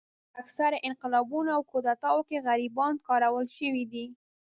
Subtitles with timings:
[0.31, 4.05] په اکثره انقلابونو او کودتاوو کې غریبان کارول شوي دي.